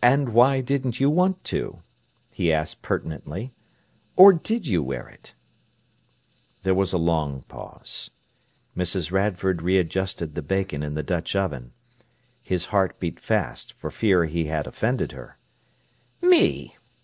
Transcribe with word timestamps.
"And 0.00 0.28
why 0.28 0.60
didn't 0.60 1.00
you 1.00 1.10
want 1.10 1.42
to?" 1.46 1.82
he 2.30 2.52
asked 2.52 2.82
pertinently. 2.82 3.52
"Or 4.14 4.32
did 4.32 4.68
you 4.68 4.80
wear 4.80 5.08
it?" 5.08 5.34
There 6.62 6.72
was 6.72 6.92
a 6.92 6.98
long 6.98 7.42
pause. 7.48 8.12
Mrs. 8.76 9.10
Radford 9.10 9.60
readjusted 9.62 10.36
the 10.36 10.42
bacon 10.42 10.84
in 10.84 10.94
the 10.94 11.02
Dutch 11.02 11.34
oven. 11.34 11.72
His 12.40 12.66
heart 12.66 13.00
beat 13.00 13.18
fast, 13.18 13.72
for 13.72 13.90
fear 13.90 14.26
he 14.26 14.44
had 14.44 14.68
offended 14.68 15.10
her. 15.10 15.36
"Me!" 16.22 16.76